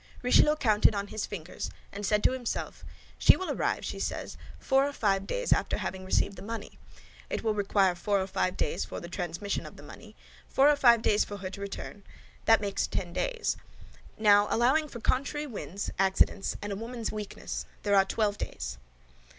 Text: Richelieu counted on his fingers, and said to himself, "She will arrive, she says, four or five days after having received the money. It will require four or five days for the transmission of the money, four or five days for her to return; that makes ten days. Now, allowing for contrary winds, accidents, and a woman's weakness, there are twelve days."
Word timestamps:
Richelieu 0.23 0.55
counted 0.55 0.95
on 0.95 1.09
his 1.09 1.27
fingers, 1.27 1.69
and 1.91 2.03
said 2.03 2.23
to 2.23 2.31
himself, 2.31 2.83
"She 3.19 3.35
will 3.37 3.51
arrive, 3.51 3.85
she 3.85 3.99
says, 3.99 4.35
four 4.57 4.87
or 4.87 4.93
five 4.93 5.27
days 5.27 5.53
after 5.53 5.77
having 5.77 6.05
received 6.05 6.37
the 6.37 6.41
money. 6.41 6.79
It 7.29 7.43
will 7.43 7.53
require 7.53 7.93
four 7.93 8.19
or 8.19 8.25
five 8.25 8.57
days 8.57 8.83
for 8.83 8.99
the 8.99 9.07
transmission 9.07 9.63
of 9.67 9.75
the 9.77 9.83
money, 9.83 10.15
four 10.47 10.71
or 10.71 10.75
five 10.75 11.03
days 11.03 11.23
for 11.23 11.37
her 11.37 11.51
to 11.51 11.61
return; 11.61 12.01
that 12.45 12.61
makes 12.61 12.87
ten 12.87 13.13
days. 13.13 13.57
Now, 14.17 14.47
allowing 14.49 14.87
for 14.87 14.99
contrary 14.99 15.45
winds, 15.45 15.91
accidents, 15.99 16.57
and 16.63 16.73
a 16.73 16.75
woman's 16.75 17.11
weakness, 17.11 17.67
there 17.83 17.93
are 17.93 18.03
twelve 18.03 18.39
days." 18.39 18.79